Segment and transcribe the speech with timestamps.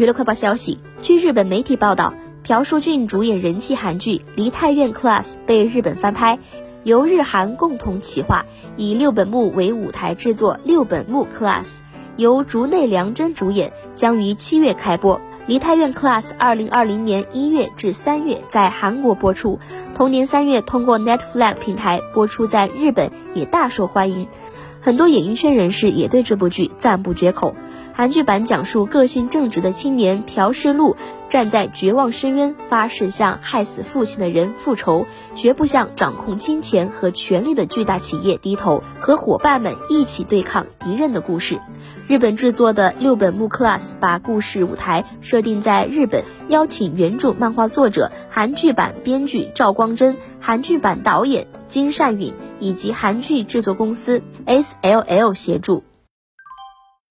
[0.00, 6.38] 娱乐快报消息，据日本媒体报道，朴树俊主演人气韩剧《梨泰院 Class》被日本翻拍，
[6.84, 8.46] 由日韩共同企划，
[8.78, 11.64] 以六本木为舞台制作《六本木 Class》，
[12.16, 15.20] 由竹内良真主演，将于七月开播。
[15.46, 19.58] 梨泰院 Class 二零二零年一月至三月在韩国播出，
[19.94, 24.28] 同年三月通过 Netflix 平台播出，在日本也大受欢迎，
[24.80, 27.54] 很多演艺圈人士也对这部剧赞不绝口。
[27.92, 30.96] 韩剧版讲述个性正直的青年朴世禄
[31.28, 41.60] 站在绝望深渊，发誓向害死父亲的人复仇，绝不向掌控金钱和权力的巨大企业低头，和伙伴们一起对抗敌人的故事。
[42.08, 55.84] 日本制作的六本木 Class 把故事舞台设定在日本，邀请原著漫画作者、韩剧版编剧赵光真、韩剧版导演金善允以及韩剧制作公司 S L L 协助。